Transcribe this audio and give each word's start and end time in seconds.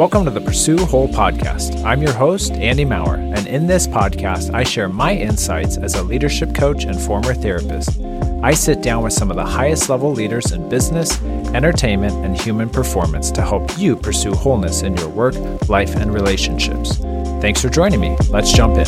Welcome 0.00 0.24
to 0.24 0.30
the 0.30 0.40
Pursue 0.40 0.78
Whole 0.86 1.08
podcast. 1.08 1.84
I'm 1.84 2.00
your 2.00 2.14
host, 2.14 2.52
Andy 2.52 2.86
Maurer, 2.86 3.16
and 3.16 3.46
in 3.46 3.66
this 3.66 3.86
podcast, 3.86 4.50
I 4.54 4.64
share 4.64 4.88
my 4.88 5.14
insights 5.14 5.76
as 5.76 5.94
a 5.94 6.02
leadership 6.02 6.54
coach 6.54 6.84
and 6.84 6.98
former 6.98 7.34
therapist. 7.34 8.00
I 8.42 8.52
sit 8.54 8.80
down 8.80 9.02
with 9.02 9.12
some 9.12 9.30
of 9.30 9.36
the 9.36 9.44
highest 9.44 9.90
level 9.90 10.10
leaders 10.10 10.52
in 10.52 10.70
business, 10.70 11.20
entertainment, 11.52 12.14
and 12.24 12.34
human 12.34 12.70
performance 12.70 13.30
to 13.32 13.42
help 13.42 13.78
you 13.78 13.94
pursue 13.94 14.32
wholeness 14.32 14.80
in 14.80 14.96
your 14.96 15.10
work, 15.10 15.34
life, 15.68 15.94
and 15.96 16.14
relationships. 16.14 16.96
Thanks 17.42 17.60
for 17.60 17.68
joining 17.68 18.00
me. 18.00 18.16
Let's 18.30 18.54
jump 18.54 18.78
in. 18.78 18.86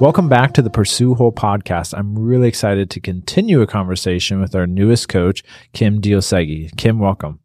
Welcome 0.00 0.28
back 0.28 0.52
to 0.52 0.60
the 0.60 0.68
Pursue 0.68 1.14
Whole 1.14 1.32
podcast. 1.32 1.96
I'm 1.96 2.14
really 2.18 2.48
excited 2.48 2.90
to 2.90 3.00
continue 3.00 3.62
a 3.62 3.66
conversation 3.66 4.38
with 4.38 4.54
our 4.54 4.66
newest 4.66 5.08
coach, 5.08 5.42
Kim 5.72 6.02
Diosegi. 6.02 6.76
Kim, 6.76 6.98
welcome 6.98 7.40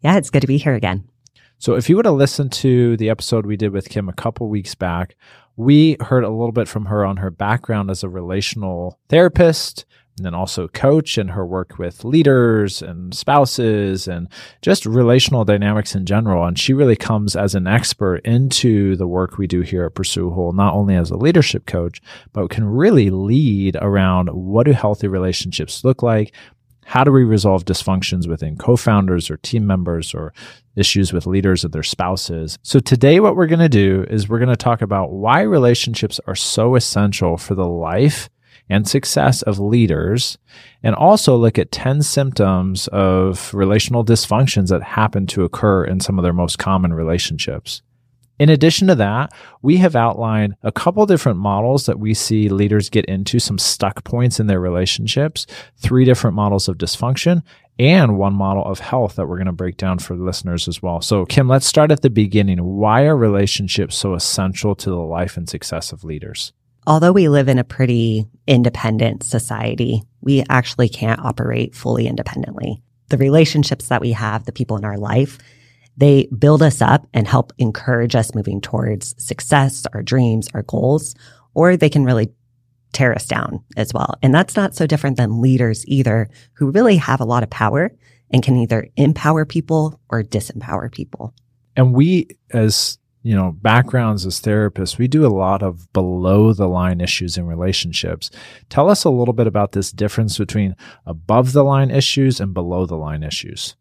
yeah, 0.00 0.16
it's 0.16 0.30
good 0.30 0.40
to 0.40 0.46
be 0.46 0.58
here 0.58 0.74
again. 0.74 1.08
So, 1.58 1.74
if 1.74 1.88
you 1.88 1.96
would 1.96 2.04
have 2.04 2.14
listened 2.14 2.52
to 2.52 2.96
the 2.98 3.08
episode 3.08 3.46
we 3.46 3.56
did 3.56 3.72
with 3.72 3.88
Kim 3.88 4.08
a 4.08 4.12
couple 4.12 4.48
weeks 4.48 4.74
back, 4.74 5.16
we 5.56 5.96
heard 6.00 6.24
a 6.24 6.30
little 6.30 6.52
bit 6.52 6.68
from 6.68 6.86
her 6.86 7.04
on 7.04 7.16
her 7.18 7.30
background 7.30 7.90
as 7.90 8.02
a 8.02 8.08
relational 8.08 8.98
therapist 9.08 9.86
and 10.16 10.24
then 10.24 10.34
also 10.34 10.66
coach 10.68 11.18
and 11.18 11.30
her 11.30 11.44
work 11.44 11.78
with 11.78 12.04
leaders 12.04 12.80
and 12.80 13.14
spouses 13.14 14.08
and 14.08 14.28
just 14.62 14.86
relational 14.86 15.44
dynamics 15.44 15.94
in 15.94 16.06
general. 16.06 16.46
And 16.46 16.58
she 16.58 16.72
really 16.72 16.96
comes 16.96 17.36
as 17.36 17.54
an 17.54 17.66
expert 17.66 18.24
into 18.24 18.96
the 18.96 19.06
work 19.06 19.36
we 19.36 19.46
do 19.46 19.60
here 19.60 19.84
at 19.84 19.94
Pursue 19.94 20.30
Whole, 20.30 20.52
not 20.52 20.74
only 20.74 20.96
as 20.96 21.10
a 21.10 21.16
leadership 21.16 21.66
coach, 21.66 22.00
but 22.32 22.48
can 22.48 22.64
really 22.64 23.10
lead 23.10 23.76
around 23.80 24.28
what 24.28 24.64
do 24.64 24.72
healthy 24.72 25.06
relationships 25.06 25.84
look 25.84 26.02
like? 26.02 26.32
How 26.86 27.02
do 27.02 27.10
we 27.10 27.24
resolve 27.24 27.64
dysfunctions 27.64 28.28
within 28.28 28.56
co 28.56 28.76
founders 28.76 29.28
or 29.28 29.38
team 29.38 29.66
members 29.66 30.14
or 30.14 30.32
issues 30.76 31.12
with 31.12 31.26
leaders 31.26 31.64
or 31.64 31.68
their 31.68 31.82
spouses? 31.82 32.58
So, 32.62 32.78
today, 32.78 33.18
what 33.18 33.34
we're 33.34 33.48
going 33.48 33.58
to 33.58 33.68
do 33.68 34.06
is 34.08 34.28
we're 34.28 34.38
going 34.38 34.50
to 34.50 34.56
talk 34.56 34.82
about 34.82 35.10
why 35.10 35.40
relationships 35.40 36.20
are 36.28 36.36
so 36.36 36.76
essential 36.76 37.38
for 37.38 37.56
the 37.56 37.66
life 37.66 38.30
and 38.68 38.86
success 38.86 39.42
of 39.42 39.58
leaders, 39.58 40.38
and 40.82 40.94
also 40.94 41.36
look 41.36 41.58
at 41.58 41.72
10 41.72 42.02
symptoms 42.02 42.86
of 42.88 43.52
relational 43.52 44.04
dysfunctions 44.04 44.68
that 44.68 44.82
happen 44.82 45.26
to 45.26 45.42
occur 45.42 45.84
in 45.84 45.98
some 45.98 46.20
of 46.20 46.22
their 46.22 46.32
most 46.32 46.56
common 46.58 46.94
relationships. 46.94 47.82
In 48.38 48.50
addition 48.50 48.88
to 48.88 48.94
that, 48.96 49.32
we 49.62 49.78
have 49.78 49.96
outlined 49.96 50.56
a 50.62 50.72
couple 50.72 51.06
different 51.06 51.38
models 51.38 51.86
that 51.86 51.98
we 51.98 52.12
see 52.12 52.48
leaders 52.48 52.90
get 52.90 53.06
into 53.06 53.38
some 53.38 53.58
stuck 53.58 54.04
points 54.04 54.38
in 54.38 54.46
their 54.46 54.60
relationships, 54.60 55.46
three 55.76 56.04
different 56.04 56.36
models 56.36 56.68
of 56.68 56.76
dysfunction, 56.76 57.42
and 57.78 58.18
one 58.18 58.34
model 58.34 58.64
of 58.64 58.78
health 58.78 59.16
that 59.16 59.26
we're 59.26 59.36
going 59.36 59.46
to 59.46 59.52
break 59.52 59.76
down 59.76 59.98
for 59.98 60.16
listeners 60.16 60.68
as 60.68 60.82
well. 60.82 61.00
So, 61.00 61.24
Kim, 61.26 61.48
let's 61.48 61.66
start 61.66 61.90
at 61.90 62.02
the 62.02 62.10
beginning. 62.10 62.58
Why 62.58 63.04
are 63.04 63.16
relationships 63.16 63.96
so 63.96 64.14
essential 64.14 64.74
to 64.76 64.90
the 64.90 64.96
life 64.96 65.36
and 65.36 65.48
success 65.48 65.92
of 65.92 66.04
leaders? 66.04 66.52
Although 66.86 67.12
we 67.12 67.28
live 67.28 67.48
in 67.48 67.58
a 67.58 67.64
pretty 67.64 68.26
independent 68.46 69.24
society, 69.24 70.02
we 70.20 70.44
actually 70.48 70.88
can't 70.88 71.20
operate 71.20 71.74
fully 71.74 72.06
independently. 72.06 72.82
The 73.08 73.18
relationships 73.18 73.88
that 73.88 74.00
we 74.00 74.12
have, 74.12 74.44
the 74.44 74.52
people 74.52 74.76
in 74.76 74.84
our 74.84 74.98
life, 74.98 75.38
they 75.96 76.28
build 76.38 76.62
us 76.62 76.82
up 76.82 77.06
and 77.14 77.26
help 77.26 77.52
encourage 77.58 78.14
us 78.14 78.34
moving 78.34 78.60
towards 78.60 79.14
success, 79.22 79.86
our 79.92 80.02
dreams, 80.02 80.48
our 80.54 80.62
goals, 80.62 81.14
or 81.54 81.76
they 81.76 81.88
can 81.88 82.04
really 82.04 82.30
tear 82.92 83.14
us 83.14 83.26
down 83.26 83.62
as 83.76 83.92
well. 83.92 84.14
And 84.22 84.34
that's 84.34 84.56
not 84.56 84.74
so 84.74 84.86
different 84.86 85.16
than 85.16 85.40
leaders 85.40 85.84
either, 85.86 86.28
who 86.54 86.70
really 86.70 86.96
have 86.96 87.20
a 87.20 87.24
lot 87.24 87.42
of 87.42 87.50
power 87.50 87.90
and 88.30 88.42
can 88.42 88.56
either 88.56 88.88
empower 88.96 89.44
people 89.44 90.00
or 90.08 90.22
disempower 90.22 90.90
people. 90.90 91.34
And 91.76 91.94
we, 91.94 92.28
as 92.50 92.98
you 93.22 93.34
know, 93.34 93.52
backgrounds 93.60 94.24
as 94.24 94.40
therapists, 94.40 94.98
we 94.98 95.08
do 95.08 95.26
a 95.26 95.28
lot 95.28 95.62
of 95.62 95.92
below 95.92 96.52
the 96.52 96.68
line 96.68 97.00
issues 97.00 97.36
in 97.36 97.46
relationships. 97.46 98.30
Tell 98.68 98.88
us 98.88 99.02
a 99.02 99.10
little 99.10 99.34
bit 99.34 99.46
about 99.46 99.72
this 99.72 99.90
difference 99.90 100.38
between 100.38 100.76
above 101.04 101.52
the 101.52 101.64
line 101.64 101.90
issues 101.90 102.40
and 102.40 102.54
below 102.54 102.86
the 102.86 102.96
line 102.96 103.22
issues. 103.22 103.74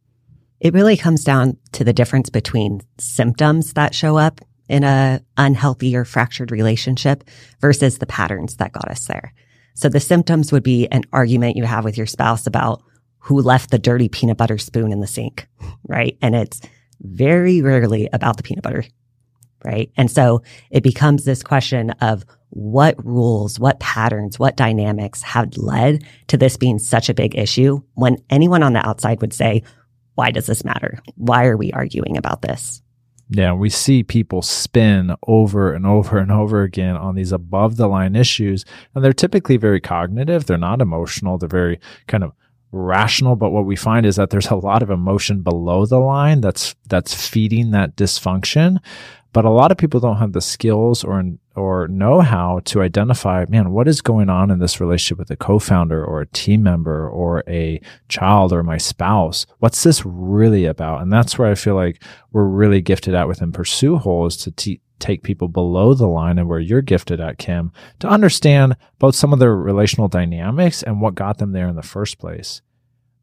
It 0.65 0.73
really 0.73 0.97
comes 0.97 1.23
down 1.23 1.57
to 1.73 1.83
the 1.83 1.93
difference 1.93 2.31
between 2.31 2.81
symptoms 2.97 3.73
that 3.73 3.93
show 3.93 4.17
up 4.17 4.41
in 4.67 4.83
a 4.83 5.21
unhealthy 5.37 5.95
or 5.95 6.05
fractured 6.05 6.49
relationship 6.49 7.23
versus 7.61 7.99
the 7.99 8.07
patterns 8.07 8.55
that 8.55 8.71
got 8.71 8.89
us 8.89 9.05
there. 9.05 9.31
So 9.75 9.89
the 9.89 9.99
symptoms 9.99 10.51
would 10.51 10.63
be 10.63 10.87
an 10.87 11.03
argument 11.13 11.55
you 11.55 11.65
have 11.65 11.83
with 11.83 11.99
your 11.99 12.07
spouse 12.07 12.47
about 12.47 12.81
who 13.19 13.43
left 13.43 13.69
the 13.69 13.77
dirty 13.77 14.09
peanut 14.09 14.37
butter 14.37 14.57
spoon 14.57 14.91
in 14.91 15.01
the 15.01 15.05
sink, 15.05 15.47
right? 15.87 16.17
And 16.19 16.33
it's 16.33 16.61
very 16.99 17.61
rarely 17.61 18.09
about 18.11 18.37
the 18.37 18.41
peanut 18.41 18.63
butter, 18.63 18.85
right? 19.63 19.91
And 19.97 20.09
so 20.09 20.41
it 20.71 20.81
becomes 20.81 21.25
this 21.25 21.43
question 21.43 21.91
of 22.01 22.25
what 22.49 22.95
rules, 23.05 23.59
what 23.59 23.79
patterns, 23.79 24.39
what 24.39 24.57
dynamics 24.57 25.21
have 25.21 25.57
led 25.57 26.03
to 26.29 26.37
this 26.37 26.57
being 26.57 26.79
such 26.79 27.07
a 27.07 27.13
big 27.13 27.37
issue 27.37 27.83
when 27.93 28.17
anyone 28.31 28.63
on 28.63 28.73
the 28.73 28.83
outside 28.83 29.21
would 29.21 29.33
say, 29.33 29.61
why 30.15 30.31
does 30.31 30.47
this 30.47 30.63
matter? 30.65 30.99
Why 31.15 31.45
are 31.45 31.57
we 31.57 31.71
arguing 31.71 32.17
about 32.17 32.41
this? 32.41 32.81
Yeah, 33.29 33.53
we 33.53 33.69
see 33.69 34.03
people 34.03 34.41
spin 34.41 35.15
over 35.27 35.73
and 35.73 35.85
over 35.85 36.19
and 36.19 36.31
over 36.31 36.61
again 36.61 36.95
on 36.95 37.15
these 37.15 37.31
above 37.31 37.75
the 37.75 37.87
line 37.87 38.15
issues. 38.15 38.65
And 38.93 39.03
they're 39.03 39.13
typically 39.13 39.57
very 39.57 39.81
cognitive. 39.81 40.45
They're 40.45 40.57
not 40.57 40.81
emotional. 40.81 41.37
They're 41.37 41.49
very 41.49 41.79
kind 42.07 42.23
of 42.23 42.33
rational. 42.71 43.35
But 43.35 43.49
what 43.49 43.65
we 43.65 43.75
find 43.75 44.05
is 44.05 44.15
that 44.17 44.29
there's 44.29 44.47
a 44.47 44.55
lot 44.55 44.83
of 44.83 44.91
emotion 44.91 45.41
below 45.41 45.85
the 45.85 45.99
line 45.99 46.41
that's, 46.41 46.75
that's 46.87 47.27
feeding 47.27 47.71
that 47.71 47.95
dysfunction. 47.95 48.77
But 49.33 49.45
a 49.45 49.49
lot 49.49 49.71
of 49.71 49.77
people 49.77 49.99
don't 49.99 50.17
have 50.17 50.33
the 50.33 50.41
skills 50.41 51.03
or 51.03 51.23
or 51.55 51.87
know 51.87 52.21
how 52.21 52.59
to 52.65 52.81
identify, 52.81 53.45
man, 53.49 53.71
what 53.71 53.87
is 53.87 54.01
going 54.01 54.29
on 54.29 54.51
in 54.51 54.59
this 54.59 54.79
relationship 54.79 55.17
with 55.17 55.31
a 55.31 55.35
co-founder 55.35 56.03
or 56.03 56.21
a 56.21 56.27
team 56.27 56.63
member 56.63 57.09
or 57.09 57.43
a 57.47 57.81
child 58.09 58.51
or 58.51 58.63
my 58.63 58.77
spouse? 58.77 59.45
What's 59.59 59.83
this 59.83 60.05
really 60.05 60.65
about? 60.65 61.01
And 61.01 61.11
that's 61.11 61.37
where 61.37 61.49
I 61.49 61.55
feel 61.55 61.75
like 61.75 62.03
we're 62.31 62.45
really 62.45 62.81
gifted 62.81 63.13
at 63.13 63.27
within 63.27 63.51
Pursue 63.51 63.97
Whole 63.97 64.25
is 64.25 64.37
to 64.37 64.77
take 64.99 65.23
people 65.23 65.47
below 65.47 65.93
the 65.93 66.07
line 66.07 66.39
and 66.39 66.47
where 66.47 66.59
you're 66.59 66.81
gifted 66.81 67.19
at, 67.19 67.37
Kim, 67.37 67.71
to 67.99 68.07
understand 68.07 68.75
both 68.99 69.15
some 69.15 69.33
of 69.33 69.39
their 69.39 69.55
relational 69.55 70.07
dynamics 70.07 70.83
and 70.83 71.01
what 71.01 71.15
got 71.15 71.37
them 71.37 71.51
there 71.51 71.67
in 71.67 71.75
the 71.75 71.81
first 71.81 72.17
place. 72.17 72.61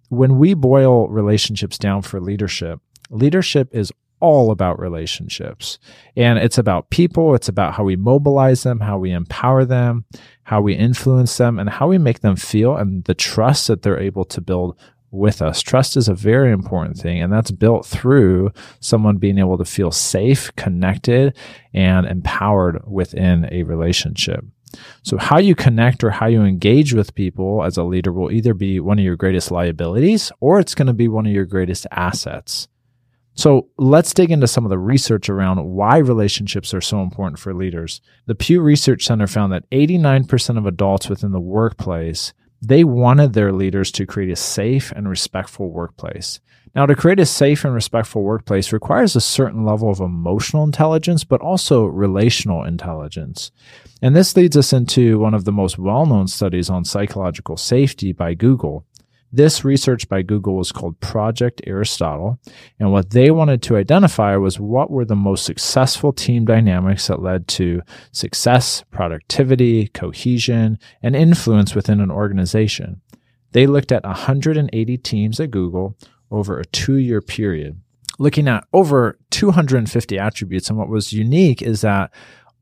When 0.08 0.38
we 0.38 0.54
boil 0.54 1.08
relationships 1.08 1.78
down 1.78 2.02
for 2.02 2.20
leadership, 2.20 2.80
leadership 3.08 3.68
is 3.72 3.92
all 4.22 4.52
about 4.52 4.78
relationships. 4.78 5.78
And 6.16 6.38
it's 6.38 6.56
about 6.56 6.90
people, 6.90 7.34
it's 7.34 7.48
about 7.48 7.74
how 7.74 7.82
we 7.82 7.96
mobilize 7.96 8.62
them, 8.62 8.80
how 8.80 8.96
we 8.96 9.10
empower 9.10 9.64
them, 9.64 10.04
how 10.44 10.60
we 10.60 10.74
influence 10.74 11.36
them, 11.36 11.58
and 11.58 11.68
how 11.68 11.88
we 11.88 11.98
make 11.98 12.20
them 12.20 12.36
feel 12.36 12.76
and 12.76 13.04
the 13.04 13.14
trust 13.14 13.66
that 13.66 13.82
they're 13.82 14.00
able 14.00 14.24
to 14.26 14.40
build 14.40 14.78
with 15.10 15.42
us. 15.42 15.60
Trust 15.60 15.96
is 15.96 16.08
a 16.08 16.14
very 16.14 16.52
important 16.52 16.96
thing, 16.96 17.20
and 17.20 17.32
that's 17.32 17.50
built 17.50 17.84
through 17.84 18.52
someone 18.80 19.18
being 19.18 19.38
able 19.38 19.58
to 19.58 19.64
feel 19.64 19.90
safe, 19.90 20.54
connected, 20.56 21.36
and 21.74 22.06
empowered 22.06 22.80
within 22.86 23.48
a 23.52 23.64
relationship. 23.64 24.44
So, 25.02 25.18
how 25.18 25.36
you 25.36 25.54
connect 25.54 26.02
or 26.02 26.10
how 26.10 26.26
you 26.26 26.42
engage 26.42 26.94
with 26.94 27.14
people 27.14 27.62
as 27.62 27.76
a 27.76 27.82
leader 27.82 28.10
will 28.12 28.30
either 28.32 28.54
be 28.54 28.80
one 28.80 28.98
of 28.98 29.04
your 29.04 29.16
greatest 29.16 29.50
liabilities 29.50 30.32
or 30.40 30.60
it's 30.60 30.74
going 30.74 30.86
to 30.86 30.94
be 30.94 31.08
one 31.08 31.26
of 31.26 31.32
your 31.32 31.44
greatest 31.44 31.86
assets. 31.90 32.68
So 33.34 33.68
let's 33.78 34.12
dig 34.12 34.30
into 34.30 34.46
some 34.46 34.64
of 34.64 34.70
the 34.70 34.78
research 34.78 35.28
around 35.28 35.64
why 35.64 35.98
relationships 35.98 36.74
are 36.74 36.80
so 36.80 37.02
important 37.02 37.38
for 37.38 37.54
leaders. 37.54 38.00
The 38.26 38.34
Pew 38.34 38.60
Research 38.60 39.04
Center 39.04 39.26
found 39.26 39.52
that 39.52 39.68
89% 39.70 40.58
of 40.58 40.66
adults 40.66 41.08
within 41.08 41.32
the 41.32 41.40
workplace, 41.40 42.34
they 42.60 42.84
wanted 42.84 43.32
their 43.32 43.52
leaders 43.52 43.90
to 43.92 44.06
create 44.06 44.30
a 44.30 44.36
safe 44.36 44.92
and 44.92 45.08
respectful 45.08 45.70
workplace. 45.70 46.40
Now, 46.74 46.86
to 46.86 46.94
create 46.94 47.20
a 47.20 47.26
safe 47.26 47.64
and 47.64 47.74
respectful 47.74 48.22
workplace 48.22 48.72
requires 48.72 49.14
a 49.14 49.20
certain 49.20 49.64
level 49.64 49.90
of 49.90 50.00
emotional 50.00 50.64
intelligence, 50.64 51.22
but 51.22 51.42
also 51.42 51.84
relational 51.84 52.64
intelligence. 52.64 53.50
And 54.00 54.16
this 54.16 54.34
leads 54.36 54.56
us 54.56 54.72
into 54.72 55.18
one 55.18 55.34
of 55.34 55.44
the 55.44 55.52
most 55.52 55.78
well 55.78 56.06
known 56.06 56.28
studies 56.28 56.70
on 56.70 56.84
psychological 56.84 57.58
safety 57.58 58.12
by 58.12 58.32
Google. 58.34 58.86
This 59.34 59.64
research 59.64 60.10
by 60.10 60.20
Google 60.20 60.56
was 60.56 60.72
called 60.72 61.00
Project 61.00 61.62
Aristotle. 61.66 62.38
And 62.78 62.92
what 62.92 63.10
they 63.10 63.30
wanted 63.30 63.62
to 63.62 63.76
identify 63.76 64.36
was 64.36 64.60
what 64.60 64.90
were 64.90 65.06
the 65.06 65.16
most 65.16 65.46
successful 65.46 66.12
team 66.12 66.44
dynamics 66.44 67.06
that 67.06 67.22
led 67.22 67.48
to 67.48 67.80
success, 68.10 68.84
productivity, 68.90 69.88
cohesion, 69.88 70.78
and 71.02 71.16
influence 71.16 71.74
within 71.74 72.00
an 72.00 72.10
organization. 72.10 73.00
They 73.52 73.66
looked 73.66 73.90
at 73.90 74.04
180 74.04 74.98
teams 74.98 75.40
at 75.40 75.50
Google 75.50 75.96
over 76.30 76.58
a 76.58 76.66
two 76.66 76.96
year 76.96 77.22
period, 77.22 77.80
looking 78.18 78.48
at 78.48 78.64
over 78.74 79.18
250 79.30 80.18
attributes. 80.18 80.68
And 80.68 80.78
what 80.78 80.88
was 80.88 81.14
unique 81.14 81.62
is 81.62 81.80
that 81.80 82.10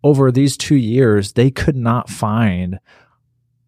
over 0.05 0.31
these 0.31 0.57
two 0.57 0.77
years, 0.77 1.33
they 1.33 1.51
could 1.51 1.77
not 1.77 2.09
find 2.09 2.79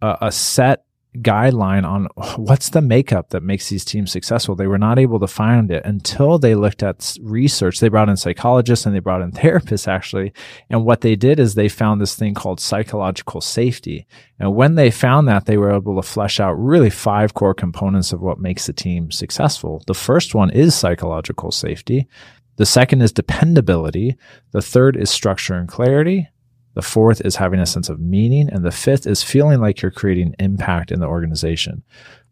a, 0.00 0.19
a 0.22 0.32
set 0.32 0.84
guideline 1.19 1.85
on 1.85 2.09
what's 2.37 2.70
the 2.70 2.81
makeup 2.81 3.31
that 3.31 3.43
makes 3.43 3.69
these 3.69 3.85
teams 3.85 4.11
successful. 4.11 4.55
They 4.55 4.67
were 4.67 4.79
not 4.79 4.99
able 4.99 5.20
to 5.20 5.26
find 5.26 5.70
it 5.70 5.85
until 5.85 6.38
they 6.38 6.55
looked 6.55 6.82
at 6.82 7.17
research. 7.20 7.81
They 7.81 7.88
brought 7.88 8.09
in 8.09 8.17
psychologists 8.17 8.87
and 8.87 8.94
they 8.94 9.00
brought 9.00 9.20
in 9.20 9.32
therapists 9.32 9.87
actually. 9.87 10.32
And 10.70 10.85
what 10.85 11.03
they 11.03 11.17
did 11.17 11.38
is 11.38 11.55
they 11.55 11.69
found 11.69 12.00
this 12.00 12.14
thing 12.14 12.35
called 12.35 12.61
psychological 12.61 13.41
safety. 13.41 14.06
And 14.38 14.55
when 14.55 14.75
they 14.75 14.91
found 14.91 15.29
that, 15.29 15.44
they 15.44 15.59
were 15.59 15.75
able 15.75 15.97
to 16.00 16.09
flesh 16.09 16.41
out 16.41 16.53
really 16.53 16.91
five 16.91 17.35
core 17.35 17.55
components 17.55 18.12
of 18.12 18.23
what 18.23 18.41
makes 18.41 18.69
a 18.69 18.73
team 18.73 19.11
successful. 19.11 19.82
The 19.87 19.94
first 19.94 20.35
one 20.35 20.50
is 20.50 20.75
psychological 20.75 21.50
safety. 21.50 22.08
The 22.56 22.67
second 22.67 23.03
is 23.03 23.12
dependability. 23.12 24.17
The 24.53 24.62
third 24.62 24.97
is 24.97 25.11
structure 25.11 25.55
and 25.55 25.69
clarity. 25.69 26.29
The 26.74 26.82
fourth 26.82 27.20
is 27.24 27.36
having 27.36 27.60
a 27.60 27.66
sense 27.66 27.88
of 27.88 28.00
meaning. 28.00 28.48
And 28.48 28.64
the 28.64 28.70
fifth 28.70 29.06
is 29.06 29.22
feeling 29.22 29.60
like 29.60 29.82
you're 29.82 29.90
creating 29.90 30.34
impact 30.38 30.90
in 30.90 31.00
the 31.00 31.06
organization. 31.06 31.82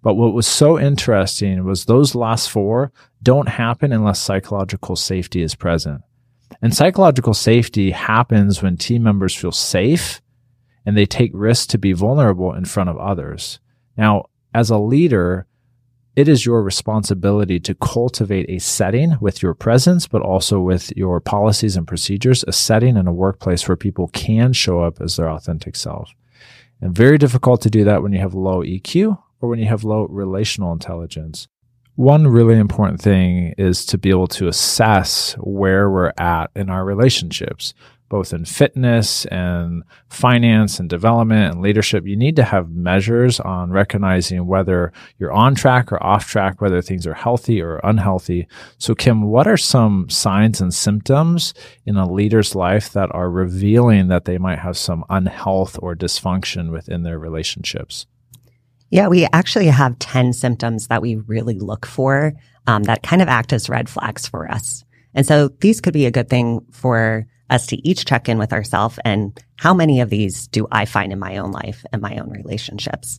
But 0.03 0.15
what 0.15 0.33
was 0.33 0.47
so 0.47 0.79
interesting 0.79 1.65
was 1.65 1.85
those 1.85 2.15
last 2.15 2.51
four 2.51 2.91
don't 3.23 3.49
happen 3.49 3.93
unless 3.93 4.21
psychological 4.21 4.97
safety 4.97 5.43
is 5.43 5.55
present. 5.55 6.03
And 6.63 6.75
psychological 6.75 7.35
safety 7.35 7.91
happens 7.91 8.63
when 8.63 8.77
team 8.77 9.03
members 9.03 9.35
feel 9.35 9.53
safe 9.53 10.21
and 10.87 10.97
they 10.97 11.07
take 11.07 11.31
risks 11.35 11.67
to 11.69 11.79
be 11.79 11.93
vulnerable 11.93 12.55
in 12.55 12.65
front 12.65 12.91
of 12.91 12.97
others. 12.97 13.61
Now, 13.97 14.27
as 14.55 14.71
a 14.71 14.79
leader, 14.79 15.47
it 16.21 16.29
is 16.29 16.45
your 16.45 16.63
responsibility 16.63 17.59
to 17.59 17.75
cultivate 17.75 18.45
a 18.51 18.59
setting 18.59 19.17
with 19.23 19.43
your 19.43 19.55
presence, 19.55 20.07
but 20.07 20.21
also 20.21 20.61
with 20.61 20.95
your 20.95 21.19
policies 21.19 21.77
and 21.77 21.89
procedures, 21.89 22.45
a 22.47 22.53
setting 22.53 22.99
and 22.99 23.09
a 23.09 23.13
workplace 23.13 23.67
where 23.67 23.75
people 23.75 24.09
can 24.09 24.53
show 24.53 24.81
up 24.83 25.01
as 25.01 25.17
their 25.17 25.31
authentic 25.31 25.75
self. 25.75 26.13
And 26.79 26.95
very 26.95 27.17
difficult 27.17 27.63
to 27.63 27.71
do 27.71 27.85
that 27.85 28.03
when 28.03 28.13
you 28.13 28.19
have 28.19 28.35
low 28.35 28.63
EQ 28.63 29.17
or 29.41 29.49
when 29.49 29.59
you 29.59 29.65
have 29.65 29.83
low 29.83 30.07
relational 30.09 30.75
intelligence. 30.75 31.49
One 32.01 32.27
really 32.27 32.57
important 32.57 33.03
thing 33.03 33.53
is 33.59 33.85
to 33.85 33.99
be 33.99 34.09
able 34.09 34.29
to 34.29 34.49
assess 34.49 35.35
where 35.35 35.91
we're 35.91 36.15
at 36.17 36.51
in 36.57 36.71
our 36.71 36.83
relationships 36.83 37.75
both 38.09 38.33
in 38.33 38.47
fitness 38.47 39.27
and 39.27 39.85
finance 40.09 40.81
and 40.81 40.89
development 40.89 41.53
and 41.53 41.63
leadership, 41.63 42.07
you 42.07 42.17
need 42.17 42.37
to 42.37 42.43
have 42.43 42.71
measures 42.71 43.39
on 43.39 43.71
recognizing 43.71 44.47
whether 44.47 44.93
you're 45.19 45.31
on 45.31 45.55
track 45.55 45.93
or 45.93 46.03
off 46.03 46.27
track, 46.27 46.61
whether 46.61 46.81
things 46.81 47.07
are 47.07 47.15
healthy 47.15 47.61
or 47.61 47.81
unhealthy. 47.85 48.49
So, 48.79 48.95
Kim, 48.95 49.23
what 49.23 49.47
are 49.47 49.59
some 49.59 50.09
signs 50.09 50.61
and 50.61 50.73
symptoms 50.73 51.53
in 51.85 51.97
a 51.97 52.11
leader's 52.11 52.55
life 52.55 52.95
that 52.95 53.15
are 53.15 53.31
revealing 53.31 54.09
that 54.09 54.25
they 54.25 54.39
might 54.39 54.59
have 54.59 54.77
some 54.77 55.05
unhealth 55.11 55.79
or 55.83 55.95
dysfunction 55.95 56.73
within 56.73 57.03
their 57.03 57.19
relationships? 57.19 58.07
Yeah, 58.91 59.09
we 59.09 59.27
actually 59.33 59.67
have 59.67 59.99
10 59.99 60.33
symptoms 60.33 60.89
that 60.89 61.01
we 61.01 61.17
really 61.17 61.59
look 61.59 61.87
for 61.87 62.35
um, 62.67 62.83
that 62.85 63.03
kind 63.03 63.23
of 63.23 63.29
act 63.29 63.53
as 63.53 63.69
red 63.69 63.89
flags 63.89 64.27
for 64.27 64.51
us. 64.51 64.85
And 65.15 65.27
so 65.27 65.49
these 65.61 65.81
could 65.81 65.93
be 65.93 66.07
a 66.07 66.11
good 66.11 66.29
thing 66.29 66.61
for 66.71 67.27
us 67.49 67.67
to 67.69 67.89
each 67.89 68.05
check 68.05 68.29
in 68.29 68.39
with 68.39 68.53
ourselves 68.53 68.99
and 69.05 69.39
how 69.57 69.75
many 69.75 70.01
of 70.01 70.11
these 70.11 70.47
do 70.49 70.69
I 70.71 70.85
find 70.85 71.13
in 71.13 71.19
my 71.19 71.39
own 71.39 71.51
life 71.51 71.85
and 71.93 72.01
my 72.01 72.17
own 72.17 72.31
relationships. 72.31 73.19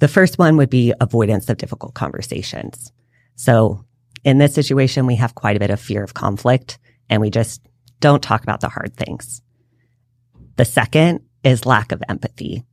The 0.00 0.08
first 0.08 0.38
one 0.38 0.56
would 0.58 0.70
be 0.70 0.92
avoidance 1.00 1.48
of 1.48 1.56
difficult 1.56 1.94
conversations. 1.94 2.92
So 3.36 3.84
in 4.24 4.38
this 4.38 4.54
situation, 4.54 5.06
we 5.06 5.16
have 5.16 5.34
quite 5.34 5.56
a 5.56 5.60
bit 5.60 5.70
of 5.70 5.80
fear 5.80 6.04
of 6.04 6.14
conflict 6.14 6.78
and 7.08 7.20
we 7.20 7.30
just 7.30 7.62
don't 8.00 8.22
talk 8.22 8.42
about 8.42 8.60
the 8.60 8.68
hard 8.68 8.94
things. 8.96 9.42
The 10.56 10.64
second 10.64 11.20
is 11.42 11.66
lack 11.66 11.92
of 11.92 12.02
empathy. 12.08 12.64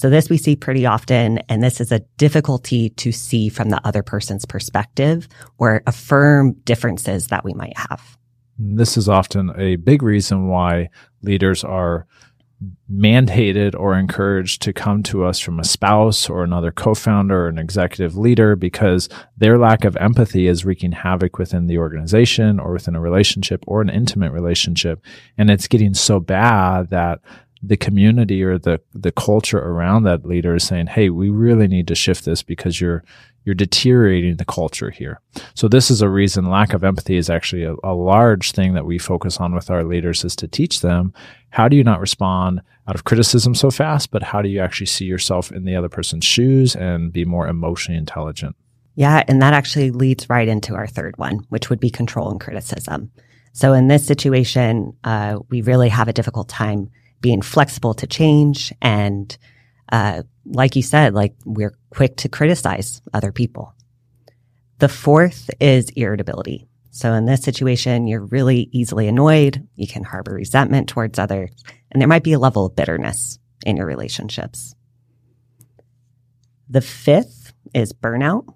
So 0.00 0.08
this 0.08 0.30
we 0.30 0.38
see 0.38 0.56
pretty 0.56 0.86
often, 0.86 1.40
and 1.50 1.62
this 1.62 1.78
is 1.78 1.92
a 1.92 1.98
difficulty 2.16 2.88
to 2.88 3.12
see 3.12 3.50
from 3.50 3.68
the 3.68 3.86
other 3.86 4.02
person's 4.02 4.46
perspective 4.46 5.28
or 5.58 5.82
affirm 5.86 6.54
differences 6.64 7.26
that 7.26 7.44
we 7.44 7.52
might 7.52 7.76
have. 7.76 8.16
This 8.58 8.96
is 8.96 9.10
often 9.10 9.52
a 9.58 9.76
big 9.76 10.02
reason 10.02 10.48
why 10.48 10.88
leaders 11.20 11.62
are 11.64 12.06
mandated 12.90 13.78
or 13.78 13.94
encouraged 13.94 14.62
to 14.62 14.72
come 14.72 15.02
to 15.02 15.24
us 15.24 15.38
from 15.38 15.60
a 15.60 15.64
spouse 15.64 16.30
or 16.30 16.44
another 16.44 16.70
co-founder 16.70 17.44
or 17.44 17.48
an 17.48 17.58
executive 17.58 18.16
leader 18.16 18.56
because 18.56 19.06
their 19.36 19.58
lack 19.58 19.84
of 19.84 19.96
empathy 19.96 20.46
is 20.46 20.64
wreaking 20.64 20.92
havoc 20.92 21.36
within 21.36 21.66
the 21.66 21.76
organization 21.76 22.58
or 22.58 22.72
within 22.72 22.94
a 22.96 23.00
relationship 23.00 23.64
or 23.66 23.80
an 23.80 23.88
intimate 23.90 24.32
relationship 24.32 25.02
and 25.38 25.50
it's 25.50 25.68
getting 25.68 25.94
so 25.94 26.20
bad 26.20 26.88
that 26.90 27.20
the 27.62 27.76
community 27.76 28.42
or 28.42 28.58
the 28.58 28.80
the 28.94 29.12
culture 29.12 29.58
around 29.58 30.04
that 30.04 30.24
leader 30.24 30.54
is 30.54 30.64
saying 30.64 30.86
hey 30.86 31.10
we 31.10 31.28
really 31.28 31.68
need 31.68 31.86
to 31.86 31.94
shift 31.94 32.24
this 32.24 32.42
because 32.42 32.80
you're 32.80 33.04
you're 33.44 33.54
deteriorating 33.54 34.36
the 34.36 34.44
culture 34.44 34.90
here. 34.90 35.20
So 35.54 35.66
this 35.66 35.90
is 35.90 36.02
a 36.02 36.08
reason 36.08 36.50
lack 36.50 36.72
of 36.72 36.84
empathy 36.84 37.16
is 37.16 37.30
actually 37.30 37.64
a, 37.64 37.74
a, 37.82 37.94
large 37.94 38.52
thing 38.52 38.74
that 38.74 38.84
we 38.84 38.98
focus 38.98 39.38
on 39.38 39.54
with 39.54 39.70
our 39.70 39.82
leaders 39.82 40.24
is 40.24 40.36
to 40.36 40.48
teach 40.48 40.80
them 40.80 41.14
how 41.50 41.66
do 41.66 41.76
you 41.76 41.84
not 41.84 42.00
respond 42.00 42.60
out 42.86 42.94
of 42.94 43.04
criticism 43.04 43.54
so 43.54 43.70
fast, 43.70 44.10
but 44.10 44.22
how 44.22 44.42
do 44.42 44.48
you 44.48 44.60
actually 44.60 44.86
see 44.86 45.04
yourself 45.04 45.50
in 45.50 45.64
the 45.64 45.74
other 45.74 45.88
person's 45.88 46.24
shoes 46.24 46.76
and 46.76 47.12
be 47.12 47.24
more 47.24 47.48
emotionally 47.48 47.98
intelligent? 47.98 48.56
Yeah, 48.94 49.24
and 49.26 49.40
that 49.40 49.54
actually 49.54 49.90
leads 49.90 50.28
right 50.28 50.46
into 50.46 50.74
our 50.74 50.86
third 50.86 51.16
one, 51.16 51.46
which 51.48 51.70
would 51.70 51.80
be 51.80 51.90
control 51.90 52.30
and 52.30 52.40
criticism. 52.40 53.10
So 53.52 53.72
in 53.72 53.88
this 53.88 54.06
situation, 54.06 54.96
uh, 55.02 55.38
we 55.48 55.62
really 55.62 55.88
have 55.88 56.08
a 56.08 56.12
difficult 56.12 56.48
time 56.48 56.90
being 57.20 57.42
flexible 57.42 57.94
to 57.94 58.06
change 58.06 58.72
and 58.80 59.36
uh, 59.92 60.22
like 60.46 60.76
you 60.76 60.82
said, 60.82 61.14
like 61.14 61.34
we're 61.44 61.76
quick 61.90 62.16
to 62.18 62.28
criticize 62.28 63.02
other 63.12 63.32
people. 63.32 63.74
The 64.78 64.88
fourth 64.88 65.50
is 65.60 65.90
irritability. 65.90 66.68
So 66.90 67.12
in 67.12 67.26
this 67.26 67.42
situation, 67.42 68.06
you're 68.06 68.24
really 68.24 68.68
easily 68.72 69.06
annoyed. 69.06 69.66
You 69.76 69.86
can 69.86 70.04
harbor 70.04 70.34
resentment 70.34 70.88
towards 70.88 71.18
others, 71.18 71.50
and 71.90 72.00
there 72.00 72.08
might 72.08 72.24
be 72.24 72.32
a 72.32 72.38
level 72.38 72.66
of 72.66 72.76
bitterness 72.76 73.38
in 73.64 73.76
your 73.76 73.86
relationships. 73.86 74.74
The 76.68 76.80
fifth 76.80 77.52
is 77.74 77.92
burnout. 77.92 78.54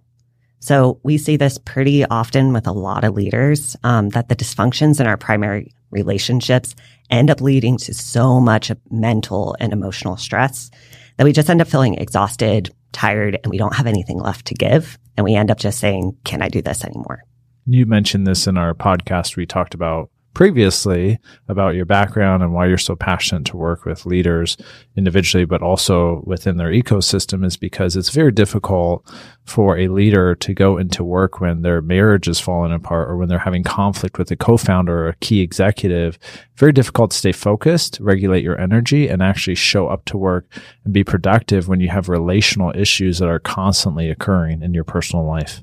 So 0.61 0.99
we 1.03 1.19
see 1.19 1.37
this 1.37 1.59
pretty 1.59 2.05
often 2.07 2.53
with 2.53 2.67
a 2.67 2.73
lot 2.73 3.05
of 3.05 3.15
leaders 3.15 3.77
um, 3.85 4.09
that 4.11 4.29
the 4.29 4.37
dysfunctions 4.37 4.99
in 4.99 5.07
our 5.07 5.19
primary 5.19 5.75
relationships 5.95 6.75
end 7.11 7.31
up 7.31 7.41
leading 7.41 7.79
to 7.79 7.95
so 7.95 8.41
much 8.41 8.71
mental 8.91 9.57
and 9.61 9.73
emotional 9.73 10.17
stress 10.17 10.71
that 11.17 11.25
we 11.25 11.33
just 11.33 11.49
end 11.49 11.63
up 11.63 11.69
feeling 11.69 11.95
exhausted, 11.95 12.71
tired, 12.93 13.39
and 13.43 13.51
we 13.51 13.59
don't 13.59 13.75
have 13.75 13.87
anything 13.87 14.19
left 14.19 14.47
to 14.47 14.55
give. 14.55 14.99
And 15.17 15.25
we 15.25 15.35
end 15.35 15.51
up 15.51 15.59
just 15.59 15.79
saying, 15.79 16.17
can 16.25 16.43
I 16.43 16.49
do 16.49 16.61
this 16.61 16.85
anymore? 16.85 17.23
You 17.67 17.87
mentioned 17.87 18.27
this 18.27 18.47
in 18.47 18.59
our 18.59 18.75
podcast. 18.75 19.37
We 19.37 19.47
talked 19.47 19.75
about 19.75 20.11
previously 20.35 21.19
about 21.49 21.75
your 21.75 21.85
background 21.85 22.43
and 22.43 22.53
why 22.53 22.67
you're 22.67 22.77
so 22.77 22.97
passionate 22.97 23.45
to 23.47 23.57
work 23.57 23.85
with 23.85 24.05
leaders 24.05 24.57
individually, 24.97 25.45
but 25.45 25.63
also 25.63 26.23
within 26.27 26.57
their 26.57 26.71
ecosystem 26.71 27.45
is 27.45 27.57
because 27.57 27.97
it's 27.97 28.11
very 28.11 28.33
difficult 28.33 29.11
for 29.45 29.79
a 29.79 29.89
leader 29.89 30.35
to 30.35 30.53
go 30.53 30.77
into 30.77 31.05
work 31.05 31.41
when 31.41 31.63
their 31.63 31.81
marriage 31.81 32.29
is 32.29 32.41
falling 32.41 32.73
apart 32.73 33.09
or 33.09 33.17
when 33.17 33.29
they're 33.29 33.39
having 33.39 33.63
conflict 33.63 34.19
with 34.19 34.31
a 34.31 34.37
co-founder 34.37 35.05
or 35.05 35.09
a 35.09 35.17
key 35.17 35.41
executive. 35.41 36.19
Very 36.57 36.73
difficult 36.73 37.13
to 37.13 37.17
stay 37.17 37.33
focused, 37.33 37.99
regulate 38.01 38.43
your 38.43 38.61
energy 38.61 39.09
and 39.09 39.23
actually 39.23 39.55
show 39.55 39.87
up 39.87 40.05
to 40.07 40.19
work 40.19 40.47
and 40.85 40.93
be 40.93 41.05
productive 41.05 41.69
when 41.69 41.81
you 41.81 41.89
have 41.89 42.09
relational 42.09 42.73
issues 42.77 43.19
that 43.19 43.29
are 43.29 43.39
constantly 43.39 44.11
occurring 44.11 44.63
in 44.63 44.75
your 44.75 44.85
personal 44.85 45.25
life. 45.25 45.63